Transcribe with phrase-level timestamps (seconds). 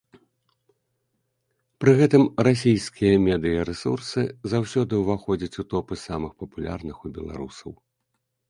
[1.83, 4.21] Пры гэтым расійскія медыярэсурсы
[4.55, 7.71] заўсёды ўваходзяць у топы самых папулярных у беларусаў.